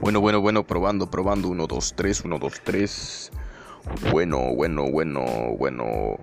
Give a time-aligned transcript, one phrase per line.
[0.00, 1.48] Bueno, bueno, bueno, probando, probando.
[1.48, 3.32] 1, 2, 3, 1, 2, 3.
[4.12, 5.24] Bueno, bueno, bueno,
[5.58, 6.18] bueno.